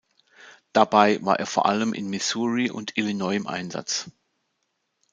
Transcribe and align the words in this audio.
Dabei 0.73 1.23
war 1.23 1.37
er 1.39 1.45
vor 1.45 1.67
allem 1.67 1.93
in 1.93 2.09
Missouri 2.09 2.71
und 2.71 2.97
Illinois 2.97 3.35
im 3.35 3.45
Einsatz. 3.45 4.09